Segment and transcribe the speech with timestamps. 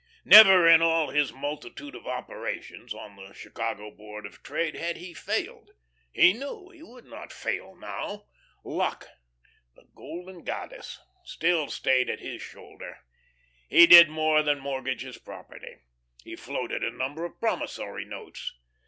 [0.25, 5.13] Never in all his multitude of operations on the Chicago Board of Trade had he
[5.13, 5.69] failed.
[6.11, 8.25] He knew he would not fail now;
[8.63, 9.05] Luck,
[9.75, 12.97] the golden goddess, still staid at his shoulder.
[13.69, 15.75] He did more than mortgage his property;
[16.23, 18.53] he floated a number of promissory notes.